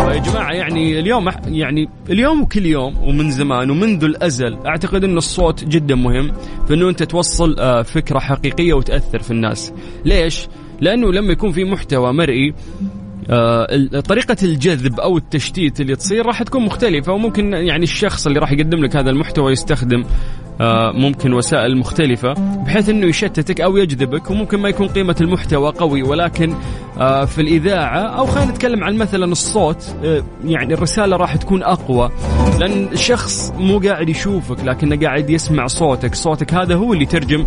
ويا 0.07 0.17
جماعة 0.17 0.51
يعني 0.51 0.99
اليوم 0.99 1.29
يعني 1.47 1.89
اليوم 2.09 2.41
وكل 2.41 2.65
يوم 2.65 2.97
ومن 3.03 3.31
زمان 3.31 3.71
ومنذ 3.71 4.03
الأزل 4.03 4.57
أعتقد 4.65 5.03
أن 5.03 5.17
الصوت 5.17 5.63
جدا 5.63 5.95
مهم 5.95 6.31
في 6.67 6.73
أنه 6.73 6.89
أنت 6.89 7.03
توصل 7.03 7.55
آه، 7.59 7.81
فكرة 7.81 8.19
حقيقية 8.19 8.73
وتأثر 8.73 9.19
في 9.19 9.31
الناس. 9.31 9.73
ليش؟ 10.05 10.47
لأنه 10.81 11.11
لما 11.11 11.31
يكون 11.31 11.51
في 11.51 11.63
محتوى 11.63 12.13
مرئي 12.13 12.49
آه، 12.49 13.06
طريقة 14.07 14.37
الجذب 14.43 14.99
أو 14.99 15.17
التشتيت 15.17 15.81
اللي 15.81 15.95
تصير 15.95 16.25
راح 16.25 16.43
تكون 16.43 16.65
مختلفة 16.65 17.13
وممكن 17.13 17.53
يعني 17.53 17.83
الشخص 17.83 18.27
اللي 18.27 18.39
راح 18.39 18.51
يقدم 18.51 18.77
لك 18.77 18.95
هذا 18.95 19.09
المحتوى 19.09 19.51
يستخدم 19.51 20.03
آه، 20.03 20.07
ممكن 20.93 21.33
وسائل 21.33 21.77
مختلفة 21.77 22.33
بحيث 22.33 22.89
إنه 22.89 23.05
يشتتك 23.05 23.61
أو 23.61 23.77
يجذبك 23.77 24.31
وممكن 24.31 24.59
ما 24.59 24.69
يكون 24.69 24.87
قيمة 24.87 25.15
المحتوى 25.21 25.71
قوي 25.71 26.03
ولكن 26.03 26.55
آه، 26.99 27.25
في 27.25 27.41
الإذاعة 27.41 27.99
أو 27.99 28.25
خلينا 28.25 28.51
نتكلم 28.51 28.83
عن 28.83 28.95
مثلا 28.95 29.25
الصوت 29.25 29.95
آه، 30.03 30.23
يعني 30.45 30.73
الرسالة 30.73 31.17
راح 31.17 31.35
تكون 31.35 31.63
أقوى. 31.63 32.11
لأن 32.59 32.87
الشخص 32.91 33.53
مو 33.57 33.79
قاعد 33.79 34.09
يشوفك 34.09 34.63
لكنه 34.63 35.07
قاعد 35.07 35.29
يسمع 35.29 35.67
صوتك. 35.67 36.15
صوتك 36.15 36.53
هذا 36.53 36.75
هو 36.75 36.93
اللي 36.93 37.03
يترجم 37.03 37.45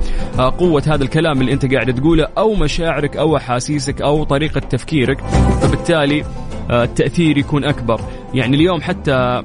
قوة 0.58 0.82
هذا 0.86 1.04
الكلام 1.04 1.40
اللي 1.40 1.52
أنت 1.52 1.74
قاعد 1.74 1.94
تقوله 1.94 2.28
أو 2.38 2.54
مشاعرك 2.54 3.16
أو 3.16 3.36
أحاسيسك 3.36 4.02
أو 4.02 4.24
طريقة 4.24 4.60
تفكيرك. 4.60 5.20
فبالتالي 5.62 6.24
التأثير 6.70 7.38
يكون 7.38 7.64
أكبر. 7.64 8.00
يعني 8.34 8.56
اليوم 8.56 8.80
حتى 8.80 9.42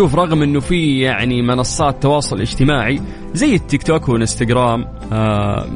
شوف 0.00 0.14
رغم 0.14 0.42
إنه 0.42 0.60
في 0.60 1.00
يعني 1.00 1.42
منصات 1.42 2.02
تواصل 2.02 2.40
اجتماعي 2.40 3.00
زي 3.34 3.54
التيك 3.54 3.82
توك 3.82 4.08
والإنستغرام 4.08 4.86
آه 5.12 5.66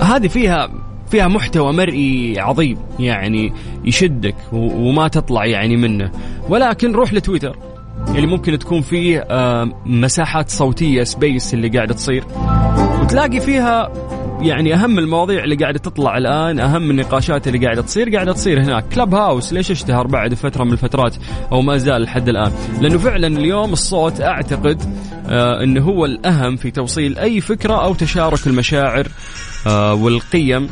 هذه 0.00 0.28
فيها 0.28 0.68
فيها 1.10 1.28
محتوى 1.28 1.72
مرئي 1.72 2.40
عظيم 2.40 2.78
يعني 2.98 3.52
يشدك 3.84 4.34
وما 4.52 5.08
تطلع 5.08 5.46
يعني 5.46 5.76
منه. 5.76 6.10
ولكن 6.48 6.92
روح 6.92 7.12
لتويتر 7.12 7.56
اللي 8.08 8.26
ممكن 8.26 8.58
تكون 8.58 8.80
فيه 8.80 9.26
آه 9.30 9.82
مساحات 9.86 10.50
صوتية 10.50 11.02
سبيس 11.02 11.54
اللي 11.54 11.68
قاعدة 11.68 11.94
تصير. 11.94 12.24
وتلاقي 13.02 13.40
فيها 13.40 13.92
يعني 14.42 14.74
أهم 14.74 14.98
المواضيع 14.98 15.44
اللي 15.44 15.56
قاعدة 15.56 15.78
تطلع 15.78 16.18
الآن 16.18 16.60
أهم 16.60 16.90
النقاشات 16.90 17.48
اللي 17.48 17.58
قاعدة 17.66 17.82
تصير 17.82 18.14
قاعدة 18.14 18.32
تصير 18.32 18.62
هناك. 18.62 18.84
كلب 18.88 19.14
هاوس 19.14 19.52
ليش 19.52 19.70
اشتهر 19.70 20.06
بعد 20.06 20.34
فترة 20.34 20.64
من 20.64 20.72
الفترات 20.72 21.16
أو 21.52 21.62
ما 21.62 21.76
زال 21.76 22.02
لحد 22.02 22.28
الآن؟ 22.28 22.52
لأنه 22.80 22.98
فعلا 22.98 23.26
اليوم 23.26 23.72
الصوت 23.72 24.20
أعتقد 24.20 24.82
آه 25.28 25.62
إنه 25.64 25.82
هو 25.82 26.04
الأهم 26.04 26.56
في 26.56 26.70
توصيل 26.70 27.18
أي 27.18 27.40
فكرة 27.40 27.84
أو 27.84 27.94
تشارك 27.94 28.46
المشاعر 28.46 29.06
آه 29.66 29.94
والقيم 29.94 30.68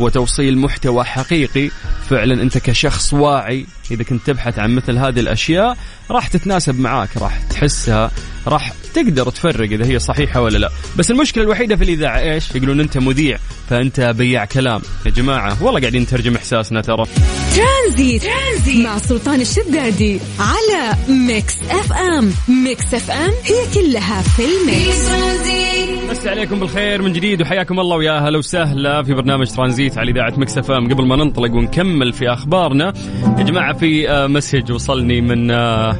وتوصيل 0.00 0.58
محتوى 0.58 1.04
حقيقي. 1.04 1.68
فعلا 2.08 2.42
أنت 2.42 2.58
كشخص 2.58 3.14
واعي 3.14 3.66
إذا 3.90 4.02
كنت 4.02 4.26
تبحث 4.26 4.58
عن 4.58 4.74
مثل 4.74 4.98
هذه 4.98 5.20
الأشياء 5.20 5.76
راح 6.10 6.28
تتناسب 6.28 6.80
معاك 6.80 7.16
راح 7.16 7.42
تحسها 7.42 8.10
راح 8.46 8.72
تقدر 8.94 9.30
تفرق 9.30 9.70
إذا 9.72 9.86
هي 9.86 9.98
صحيحة 9.98 10.40
ولا 10.40 10.58
لا. 10.58 10.70
بس 10.98 11.10
المشكلة 11.10 11.44
الوحيدة 11.44 11.76
في 11.76 11.84
الإذاعة 11.84 12.20
إيش؟ 12.20 12.54
يقولون 12.54 12.80
أنت 12.80 12.98
مذيع 12.98 13.38
فأنت 13.70 14.00
بياع 14.00 14.44
كلام. 14.44 14.82
يا 15.06 15.10
جماعة 15.10 15.62
والله 15.62 15.80
قاعدين 15.80 16.02
نترجم 16.02 16.36
إحساسنا 16.36 16.80
ترى. 16.80 17.06
ترانزيت, 17.56 18.22
ترانزيت 18.22 18.84
مع 18.86 18.98
سلطان 18.98 19.40
الشدادي 19.40 20.20
على 20.38 20.96
Mix 21.08 21.54
FM. 21.70 22.32
Mix 22.48 22.94
FM 22.94 23.30
هي 23.44 23.74
كلها 23.74 24.22
في 24.22 24.42
ال 24.44 24.57
mix. 24.57 25.08
مسي 26.10 26.30
عليكم 26.30 26.60
بالخير 26.60 27.02
من 27.02 27.12
جديد 27.12 27.42
وحياكم 27.42 27.80
الله 27.80 27.96
ويا 27.96 28.26
أهلا 28.26 28.38
وسهلا 28.38 29.02
في 29.02 29.14
برنامج 29.14 29.46
ترانزيت 29.46 29.98
على 29.98 30.10
إذاعة 30.10 30.32
Mix 30.36 30.58
FM. 30.58 30.92
قبل 30.92 31.06
ما 31.06 31.16
ننطلق 31.16 31.52
ونكمل 31.52 32.12
في 32.12 32.32
أخبارنا 32.32 32.92
يا 33.38 33.42
جماعة 33.42 33.73
في 33.78 34.10
آه، 34.10 34.26
message 34.26 34.72
وصلني 34.72 35.20
من 35.20 35.50
آه، 35.50 35.96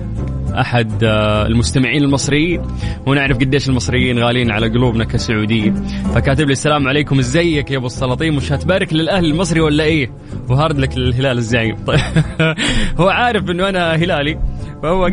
أحد 0.60 1.04
آه، 1.04 1.46
المستمعين 1.46 2.02
المصريين. 2.02 2.62
ونعرف 3.06 3.36
قديش 3.36 3.68
المصريين 3.68 4.18
غاليين 4.18 4.50
على 4.50 4.68
قلوبنا 4.68 5.04
كسعوديين. 5.04 5.74
فكاتب 6.14 6.46
لي 6.46 6.52
السلام 6.52 6.88
عليكم 6.88 7.18
إزيك 7.18 7.70
يا 7.70 7.76
أبو 7.76 7.86
السلاطين؟ 7.86 8.34
مش 8.34 8.52
هتبارك 8.52 8.92
للاهلي 8.92 9.30
المصري 9.30 9.60
ولا 9.60 9.84
إيه؟ 9.84 10.10
وهارد 10.48 10.78
لك 10.78 10.98
للهلال 10.98 11.38
الزعيم. 11.38 11.76
هو 13.00 13.08
عارف 13.08 13.50
إنه 13.50 13.68
أنا 13.68 13.94
هلالي 13.94 14.38
فهو 14.82 15.10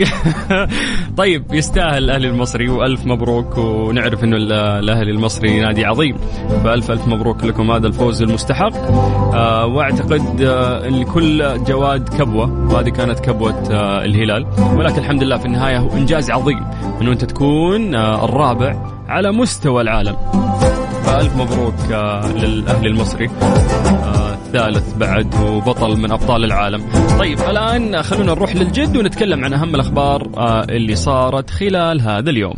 طيب 1.17 1.53
يستاهل 1.53 2.03
الأهلي 2.03 2.27
المصري 2.27 2.69
وألف 2.69 3.05
مبروك 3.05 3.57
ونعرف 3.57 4.23
إنه 4.23 4.37
الأهلي 4.79 5.11
المصري 5.11 5.59
نادي 5.59 5.85
عظيم. 5.85 6.17
فألف 6.63 6.91
ألف 6.91 7.07
مبروك 7.07 7.43
لكم 7.43 7.71
هذا 7.71 7.87
الفوز 7.87 8.21
المستحق. 8.21 8.73
آه 9.33 9.65
وأعتقد 9.65 10.41
آه 10.41 10.87
لكل 10.87 11.63
جواد 11.63 12.09
كبوة 12.09 12.73
وهذه 12.73 12.89
كانت 12.89 13.19
كبوة 13.19 13.63
آه 13.71 14.05
الهلال. 14.05 14.45
ولكن 14.75 14.97
الحمد 14.97 15.23
لله 15.23 15.30
في 15.37 15.45
النهاية 15.45 15.77
هو 15.77 15.93
إنجاز 15.93 16.31
عظيم 16.31 16.65
انه 17.01 17.11
أنت 17.11 17.25
تكون 17.25 17.95
آه 17.95 18.25
الرابع 18.25 18.75
على 19.07 19.31
مستوى 19.31 19.81
العالم 19.81 20.15
فألف 21.03 21.35
مبروك 21.35 21.91
آه 21.91 22.31
للأهلي 22.31 22.87
المصري 22.87 23.29
آه 23.41 24.33
الثالث 24.33 24.93
بعد 24.93 25.35
وبطل 25.43 25.97
من 25.97 26.11
أبطال 26.11 26.43
العالم. 26.43 26.83
طيب 27.19 27.39
الآن 27.39 28.03
خلونا 28.03 28.33
نروح 28.33 28.55
للجد 28.55 28.97
ونتكلم 28.97 29.45
عن 29.45 29.53
أهم 29.53 29.75
الأخبار 29.75 30.29
اللي 30.69 30.95
صارت 30.95 31.49
خلال 31.49 32.01
هذا 32.01 32.29
اليوم. 32.29 32.53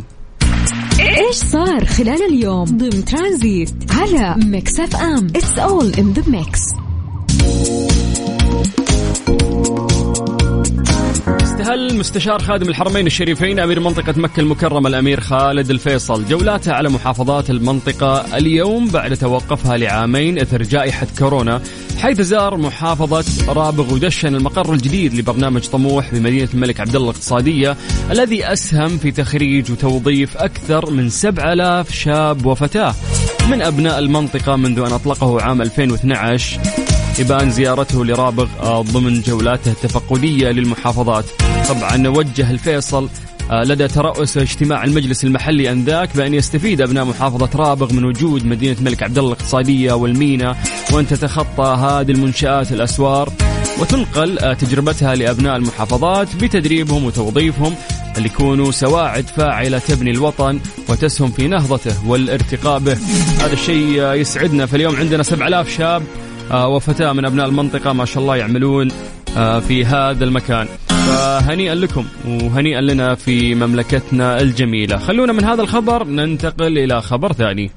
إيش 1.00 1.36
صار 1.36 1.84
خلال 1.84 2.22
اليوم 2.30 2.64
ضمن 2.64 3.04
ترانزيت 3.04 3.74
على 3.90 4.34
Mix 4.46 4.80
FM 4.80 5.26
it's 5.26 5.58
all 5.58 5.92
in 5.98 6.12
the 6.12 6.22
mix 6.30 6.60
استهل 11.64 11.98
مستشار 11.98 12.42
خادم 12.42 12.68
الحرمين 12.68 13.06
الشريفين 13.06 13.58
أمير 13.58 13.80
منطقة 13.80 14.14
مكة 14.16 14.40
المكرمة 14.40 14.88
الأمير 14.88 15.20
خالد 15.20 15.70
الفيصل. 15.70 16.24
جولاته 16.24 16.72
على 16.72 16.88
محافظات 16.88 17.50
المنطقة 17.50 18.36
اليوم 18.36 18.88
بعد 18.88 19.16
توقفها 19.16 19.76
لعامين 19.76 20.38
إثر 20.38 20.62
جائحة 20.62 21.06
كورونا 21.18 21.62
حيث 21.98 22.20
زار 22.20 22.56
محافظة 22.56 23.52
رابغ 23.52 23.94
ودشن 23.94 24.34
المقر 24.34 24.72
الجديد 24.72 25.14
لبرنامج 25.14 25.66
طموح 25.66 26.14
بمدينة 26.14 26.48
الملك 26.54 26.80
عبد 26.80 26.96
الله 26.96 27.10
الاقتصادية 27.10 27.76
الذي 28.10 28.46
أسهم 28.52 28.98
في 28.98 29.10
تخريج 29.10 29.72
وتوظيف 29.72 30.36
أكثر 30.36 30.90
من 30.90 31.08
7000 31.08 31.94
شاب 31.94 32.46
وفتاة 32.46 32.94
من 33.50 33.62
أبناء 33.62 33.98
المنطقة 33.98 34.56
منذ 34.56 34.78
أن 34.78 34.92
أطلقه 34.92 35.42
عام 35.42 35.62
2012 35.62 36.83
إبان 37.20 37.50
زيارته 37.50 38.04
لرابغ 38.04 38.48
آه، 38.60 38.82
ضمن 38.82 39.20
جولاته 39.20 39.70
التفقدية 39.70 40.50
للمحافظات. 40.50 41.24
طبعا 41.68 42.08
وجه 42.08 42.50
الفيصل 42.50 43.08
آه، 43.50 43.64
لدى 43.64 43.88
ترأس 43.88 44.36
اجتماع 44.36 44.84
المجلس 44.84 45.24
المحلي 45.24 45.72
أنذاك 45.72 46.16
بأن 46.16 46.34
يستفيد 46.34 46.80
أبناء 46.80 47.04
محافظة 47.04 47.50
رابغ 47.54 47.92
من 47.92 48.04
وجود 48.04 48.46
مدينة 48.46 48.76
الملك 48.78 49.02
عبد 49.02 49.18
الله 49.18 49.32
الاقتصادية 49.32 49.92
والمينا 49.92 50.56
وأن 50.92 51.06
تتخطى 51.06 51.76
هذه 51.80 52.10
المنشآت 52.10 52.72
الأسوار 52.72 53.32
وتنقل 53.80 54.38
آه، 54.38 54.54
تجربتها 54.54 55.14
لأبناء 55.14 55.56
المحافظات 55.56 56.36
بتدريبهم 56.36 57.04
وتوظيفهم 57.04 57.74
ليكونوا 58.18 58.70
سواعد 58.70 59.26
فاعلة 59.26 59.78
تبني 59.78 60.10
الوطن 60.10 60.60
وتسهم 60.88 61.30
في 61.30 61.48
نهضته 61.48 62.08
والارتقاء 62.08 62.78
به. 62.78 62.98
هذا 63.40 63.52
الشيء 63.52 64.02
يسعدنا. 64.12 64.66
فاليوم 64.66 64.96
عندنا 64.96 65.22
7000 65.22 65.76
شاب 65.76 66.02
وفتاة 66.52 67.12
من 67.12 67.24
أبناء 67.24 67.46
المنطقة 67.46 67.92
ما 67.92 68.04
شاء 68.04 68.22
الله 68.22 68.36
يعملون 68.36 68.88
آه، 69.36 69.60
في 69.60 69.84
هذا 69.84 70.24
المكان. 70.24 70.66
فهنيئا 70.88 71.74
لكم 71.74 72.04
وهنيئا 72.28 72.80
لنا 72.80 73.14
في 73.14 73.54
مملكتنا 73.54 74.40
الجميلة. 74.40 74.96
خلونا 74.96 75.32
من 75.32 75.44
هذا 75.44 75.62
الخبر 75.62 76.04
ننتقل 76.04 76.78
إلى 76.78 77.02
خبر 77.02 77.32
ثاني. 77.32 77.70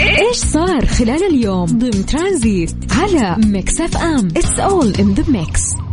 إيش 0.00 0.36
صار 0.36 0.86
خلال 0.86 1.22
اليوم 1.30 1.66
ضمن 1.66 2.06
ترانزيت 2.06 2.74
على 2.92 3.36
Mix 3.46 3.80
FM؟ 3.80 4.28
it's 4.36 4.58
all 4.58 4.94
in 4.94 5.14
the 5.14 5.24
mix 5.28 5.85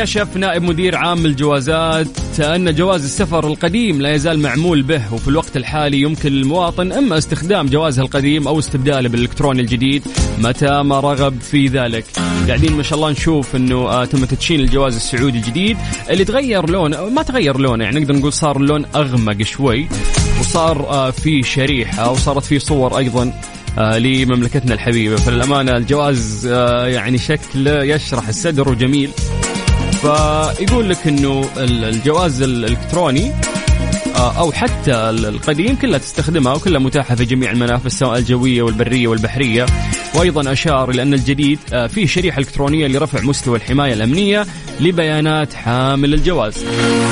كشف 0.00 0.36
نائب 0.36 0.62
مدير 0.62 0.96
عام 0.96 1.26
الجوازات 1.26 2.40
أن 2.40 2.74
جواز 2.74 3.04
السفر 3.04 3.46
القديم 3.46 4.02
لا 4.02 4.14
يزال 4.14 4.38
معمول 4.38 4.82
به 4.82 5.14
وفي 5.14 5.28
الوقت 5.28 5.56
الحالي 5.56 6.00
يمكن 6.00 6.32
للمواطن 6.32 6.92
إما 6.92 7.18
استخدام 7.18 7.66
جوازه 7.66 8.02
القديم 8.02 8.48
أو 8.48 8.58
استبداله 8.58 9.08
بالإلكتروني 9.08 9.60
الجديد 9.60 10.02
متى 10.38 10.82
ما 10.82 11.00
رغب 11.00 11.40
في 11.40 11.66
ذلك. 11.66 12.04
قاعدين 12.48 12.72
ما 12.72 12.82
شاء 12.82 12.98
الله 12.98 13.10
نشوف 13.10 13.56
أنه 13.56 13.76
آه، 13.76 14.04
تم 14.04 14.24
تدشين 14.24 14.60
الجواز 14.60 14.94
السعودي 14.96 15.38
الجديد. 15.38 15.76
اللي 16.10 16.24
تغير 16.24 16.70
لونه 16.70 17.08
ما 17.08 17.22
تغير 17.22 17.58
لونه 17.58 17.84
يعني 17.84 18.00
نقدر 18.00 18.16
نقول 18.16 18.32
صار 18.32 18.56
اللون 18.56 18.86
أغمق 18.94 19.42
شوي 19.42 19.88
وصار 20.40 20.88
آه، 20.88 21.10
في 21.10 21.42
شريحة 21.42 22.10
وصارت 22.10 22.44
في 22.44 22.58
صور 22.58 22.98
أيضا 22.98 23.32
آه 23.78 23.98
لمملكتنا 23.98 24.74
الحبيبة. 24.74 25.16
فللأمانة 25.16 25.76
الجواز 25.76 26.46
آه 26.46 26.86
يعني 26.86 27.18
شكله 27.18 27.84
يشرح 27.84 28.28
الصدر 28.28 28.68
وجميل 28.68 29.10
فيقول 30.02 30.88
لك 30.88 31.06
إنه 31.06 31.44
الجواز 31.58 32.42
الإلكتروني 32.42 33.32
آه، 34.16 34.38
أو 34.38 34.52
حتى 34.52 34.94
القديم 35.10 35.76
كلها 35.76 35.98
تستخدمها 35.98 36.54
وكلها 36.54 36.80
متاحة 36.80 37.14
في 37.14 37.24
جميع 37.24 37.50
المنافذ 37.50 37.88
سواء 37.88 38.18
الجوية 38.18 38.62
والبرية 38.62 39.08
والبحرية. 39.08 39.66
وأيضا 40.14 40.52
أشار 40.52 40.90
إلى 40.90 41.02
أن 41.02 41.14
الجديد 41.14 41.58
آه، 41.72 41.86
فيه 41.86 42.06
شريحة 42.06 42.38
إلكترونية 42.38 42.86
لرفع 42.86 43.20
مستوى 43.20 43.56
الحماية 43.56 43.92
الأمنية 43.92 44.46
لبيانات 44.80 45.54
حامل 45.54 46.14
الجواز. 46.14 46.54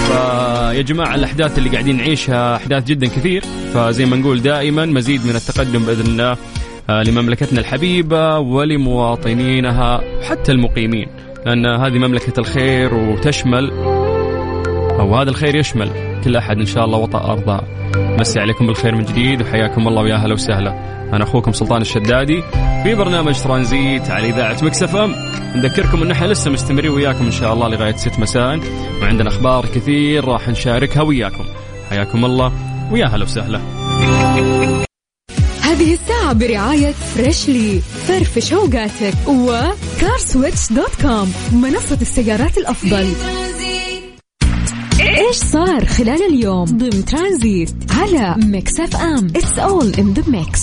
فيا 0.09 0.83
جماعة 0.83 1.15
الأحداث 1.15 1.59
اللي 1.59 1.71
قاعدين 1.71 1.97
نعيشها 1.97 2.57
أحداث 2.57 2.85
جدا 2.85 3.07
كثير. 3.07 3.45
فزي 3.75 4.07
ما 4.07 4.17
نقول 4.17 4.43
دائما 4.43 4.87
مزيد 4.87 5.27
من 5.27 5.37
التقدم 5.37 5.85
بإذن 5.85 6.07
الله 6.07 6.37
آه، 6.91 7.03
لمملكتنا 7.03 7.61
الحبيبة 7.61 8.39
ولمواطنينها 8.39 10.01
حتى 10.29 10.53
المقيمين. 10.53 11.09
لأن 11.47 11.67
هذه 11.67 11.99
مملكة 11.99 12.41
الخير 12.41 12.95
وتشمل 12.95 13.71
أو 15.01 15.17
هذا 15.17 15.31
الخير 15.31 15.55
يشمل 15.55 15.91
كل 16.25 16.37
أحد 16.37 16.59
إن 16.59 16.67
شاء 16.67 16.85
الله 16.85 16.99
وطأ 16.99 17.33
أرضاه 17.33 17.63
مسي 17.97 18.41
عليكم 18.41 18.67
بالخير 18.67 18.95
من 18.95 19.05
جديد 19.05 19.43
وحياكم 19.43 19.89
الله 19.89 20.03
ويا 20.03 20.17
هلا 20.17 20.35
وسهلا. 20.35 20.99
أنا 21.13 21.25
أخوكم 21.25 21.53
سلطان 21.53 21.81
الشدادي 21.81 22.43
في 22.83 22.95
برنامج 22.95 23.43
ترانزيت 23.43 24.11
على 24.11 24.29
إذاعة 24.29 24.57
Mix 24.63 24.97
FM. 24.97 25.15
نذكركم 25.57 26.03
أن 26.03 26.11
إحنا 26.11 26.27
لسه 26.27 26.51
مستمرين 26.51 26.91
وياكم 26.91 27.25
إن 27.25 27.31
شاء 27.31 27.55
الله 27.55 27.69
لغاية 27.69 27.97
6 27.97 28.21
مساء. 28.21 28.61
وعندنا 29.03 29.29
أخبار 29.29 29.67
كثير 29.67 30.25
راح 30.25 30.49
نشاركها 30.49 31.03
وياكم. 31.03 31.45
حياكم 31.91 32.25
الله 32.25 32.53
ويا 32.93 33.07
هلا 33.07 33.25
وسهلا. 33.25 33.61
هذه 35.63 35.93
الساعة 35.93 36.33
برعاية 36.33 36.93
Freshly 36.93 37.81
فرفش 37.81 38.53
أوقاتك 38.53 39.15
و 39.99 40.06
CarSwitch 40.06 40.73
dot 40.73 41.03
com 41.03 41.33
منصة 41.53 41.99
السيارات 42.01 42.59
الأفضل. 42.59 43.09
إيش 45.01 45.37
صار 45.37 45.87
خلال 45.87 46.35
اليوم؟ 46.35 46.65
ضمن 46.65 47.05
ترانزيت 47.05 47.71
على 47.91 48.35
Mix 48.47 48.81
FM. 48.81 49.27
it's 49.27 49.59
all 49.59 49.95
in 49.99 50.13
the 50.13 50.31
mix 50.31 50.61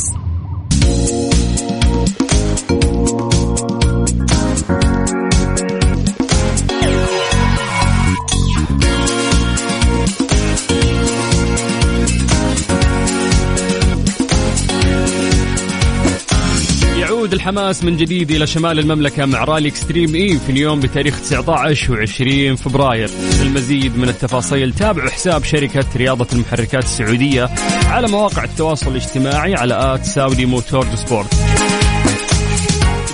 يعود 17.25 17.33
الحماس 17.33 17.83
من 17.83 17.97
جديد 17.97 18.31
إلى 18.31 18.47
شمال 18.47 18.79
المملكة 18.79 19.25
مع 19.25 19.43
رالي 19.43 19.69
Extreme 19.69 20.15
E 20.15 20.39
في 20.39 20.49
اليوم 20.49 20.79
بتاريخ 20.79 21.19
19 21.21 22.05
و20 22.05 22.57
فبراير. 22.61 23.09
المزيد 23.41 23.97
من 23.97 24.09
التفاصيل 24.09 24.73
تابعوا 24.73 25.09
حساب 25.09 25.43
شركة 25.43 25.85
رياضة 25.95 26.27
المحركات 26.33 26.83
السعودية 26.83 27.49
على 27.85 28.07
مواقع 28.07 28.43
التواصل 28.43 28.91
الاجتماعي 28.91 29.55
على 29.55 29.93
at 29.93 30.05
Saudi 30.05 30.45
Motorsport. 30.45 31.35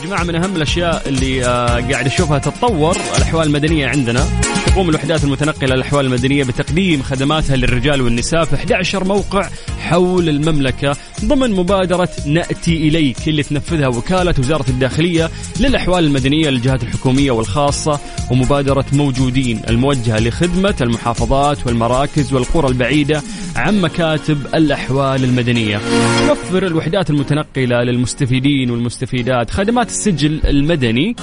جماعة 0.04 0.24
من 0.24 0.36
أهم 0.36 0.56
الأشياء 0.56 1.04
اللي 1.10 1.46
آه، 1.46 1.92
قاعد 1.92 2.06
أشوفها 2.06 2.40
تتطور 2.40 2.98
الأحوال 3.18 3.48
المدنية 3.48 3.88
عندنا. 3.88 4.28
تقوم 4.72 4.90
الوحدات 4.90 5.24
المتنقلة 5.24 5.76
للأحوال 5.76 6.06
المدنية 6.06 6.44
بتقديم 6.44 7.02
خدماتها 7.02 7.56
للرجال 7.56 8.02
والنساء 8.02 8.46
في 8.46 8.56
11 8.56 9.04
موقع 9.04 9.50
حول 9.80 10.30
المملكة 10.30 10.98
ضمن 11.26 11.52
مبادرة 11.52 12.10
نأتي 12.26 12.78
إليك 12.78 13.28
اللي 13.28 13.44
تنفذها 13.44 13.88
وكالة 13.88 14.34
وزارة 14.40 14.70
الداخلية 14.70 15.30
للأحوال 15.60 16.06
المدنية 16.06 16.50
للجهات 16.50 16.84
الحكومية 16.84 17.32
والخاصة 17.32 18.00
ومبادرة 18.32 18.86
موجودين 18.94 19.62
الموجهة 19.70 20.20
لخدمة 20.20 20.76
المحافظات 20.82 21.68
والمراكز 21.68 22.34
والقرى 22.34 22.68
البعيدة 22.68 23.22
عن 23.56 23.82
مكاتب 23.82 24.38
الأحوال 24.56 25.24
المدنية. 25.24 25.82
توفر 26.28 26.68
الوحدات 26.68 27.10
المتنقلة 27.10 27.84
للمستفيدين 27.84 28.72
والمستفيدات 28.72 29.50
خدمات 29.50 29.88
السجل 29.88 30.42
المدني. 30.46 31.16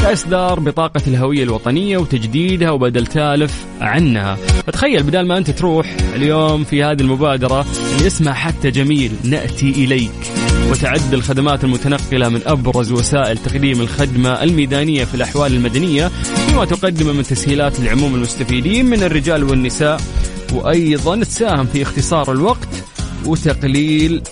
كإصدار 0.00 0.60
بطاقة 0.60 1.02
الهوية 1.06 1.42
الوطنية 1.42 1.98
وتجديدها 1.98 2.70
وبدل 2.70 3.06
تالف 3.06 3.64
عنها. 3.80 4.34
فتخيل 4.66 5.02
بدل 5.02 5.26
ما 5.26 5.38
أنت 5.38 5.50
تروح 5.50 5.96
اليوم 6.14 6.64
في 6.64 6.84
هذه 6.84 7.00
المبادرة 7.00 7.66
اللي 7.96 8.06
اسمها 8.06 8.32
حتى 8.32 8.70
جميل 8.70 9.12
نأتي 9.24 9.70
إليك. 9.70 10.32
وتعد 10.70 11.14
الخدمات 11.14 11.64
المتنقلة 11.64 12.28
من 12.28 12.40
أبرز 12.46 12.92
وسائل 12.92 13.38
تقديم 13.38 13.80
الخدمة 13.80 14.42
الميدانية 14.42 15.04
في 15.04 15.14
الأحوال 15.14 15.54
المدنية 15.54 16.10
فيما 16.46 16.64
تقدم 16.64 17.16
من 17.16 17.22
تسهيلات 17.22 17.80
لعموم 17.80 18.14
المستفيدين 18.14 18.86
من 18.86 19.02
الرجال 19.02 19.44
والنساء 19.44 20.00
وأيضا 20.52 21.24
تساهم 21.24 21.66
في 21.66 21.82
اختصار 21.82 22.32
الوقت 22.32 22.68
وتقليل 23.26 24.22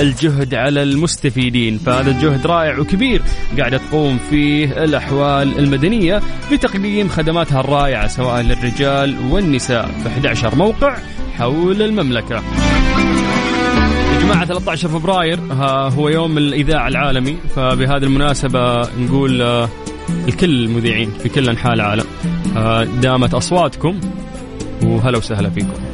الجهد 0.00 0.54
على 0.54 0.82
المستفيدين 0.82 1.78
فهذا 1.78 2.10
الجهد 2.10 2.46
رائع 2.46 2.78
وكبير 2.78 3.22
قاعدة 3.58 3.78
تقوم 3.78 4.18
فيه 4.30 4.84
الأحوال 4.84 5.58
المدنية 5.58 6.20
بتقديم 6.52 7.08
خدماتها 7.08 7.60
الرائعة 7.60 8.06
سواء 8.06 8.42
للرجال 8.42 9.16
والنساء 9.30 9.90
في 10.02 10.08
11 10.08 10.54
موقع 10.54 10.96
حول 11.38 11.82
المملكة. 11.82 12.42
جماعة 14.22 14.44
13 14.44 14.88
فبراير 14.88 15.40
هو 15.98 16.08
يوم 16.08 16.38
الإذاعة 16.38 16.88
العالمي 16.88 17.36
فبهذه 17.56 18.04
المناسبة 18.04 18.88
نقول 18.98 19.42
آه، 19.42 19.68
الكل 20.28 20.64
المذيعين 20.64 21.10
في 21.22 21.28
كل 21.28 21.48
أنحاء 21.48 21.72
العالم 21.74 22.04
آه، 22.56 22.84
دامت 22.84 23.34
أصواتكم 23.34 24.00
وهلا 24.82 25.18
وسهلا 25.18 25.50
فيكم. 25.50 25.93